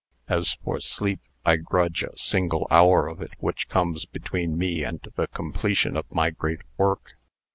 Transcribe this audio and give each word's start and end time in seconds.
As 0.27 0.53
for 0.55 0.79
sleep, 0.79 1.19
I 1.45 1.57
grudge 1.57 2.01
a 2.01 2.17
single 2.17 2.65
hour 2.71 3.07
of 3.07 3.21
it 3.21 3.33
which 3.37 3.69
comes 3.69 4.05
between 4.05 4.57
me 4.57 4.83
and 4.83 4.99
the 5.15 5.27
completion 5.27 5.95
of 5.95 6.07
my 6.11 6.31
great 6.31 6.61
work." 6.75 7.11